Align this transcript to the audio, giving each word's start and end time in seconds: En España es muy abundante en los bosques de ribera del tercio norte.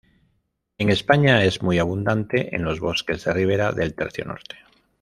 En 0.79 0.89
España 0.89 1.43
es 1.45 1.61
muy 1.61 1.77
abundante 1.77 2.55
en 2.55 2.63
los 2.63 2.79
bosques 2.79 3.23
de 3.23 3.33
ribera 3.33 3.71
del 3.71 3.93
tercio 3.93 4.25
norte. 4.25 4.57